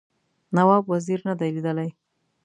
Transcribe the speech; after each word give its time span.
نواب 0.55 0.83
وزیر 0.91 1.19
نه 1.27 1.33
دی 1.39 1.49
لیدلی. 1.55 1.89